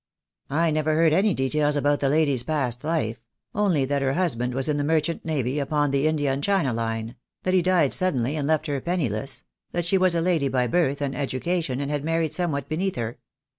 [0.49, 4.67] "I never heard any details about the lady's past life; only that her husband was
[4.67, 8.47] in the merchant navy, upon the India and China line— that he died suddenly and
[8.47, 9.43] left her penniless—
[9.73, 13.19] that she was a lady by birth and education, and had married somewhat beneath her.